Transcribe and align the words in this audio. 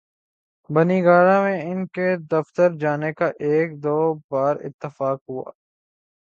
بنی 0.69 0.99
گالہ 1.03 1.37
میں 1.41 1.59
ان 1.63 1.85
کے 1.87 2.07
دفتر 2.31 2.69
جانے 2.77 3.11
کا 3.13 3.27
ایک 3.39 3.83
دو 3.83 3.97
بار 4.29 4.55
اتفاق 4.65 5.19
ہوا۔ 5.29 5.49